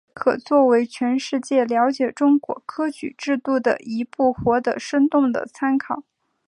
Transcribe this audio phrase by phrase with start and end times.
[0.15, 6.01] 可作为全世界了解中国科举制度的一部活的生动的参考。